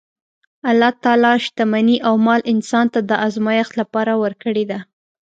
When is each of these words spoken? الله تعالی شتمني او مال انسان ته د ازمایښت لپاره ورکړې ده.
الله 0.69 0.91
تعالی 1.03 1.33
شتمني 1.45 1.97
او 2.07 2.15
مال 2.25 2.41
انسان 2.53 2.85
ته 2.93 2.99
د 3.09 3.11
ازمایښت 3.27 3.73
لپاره 3.81 4.13
ورکړې 4.23 4.63
ده. 4.71 4.79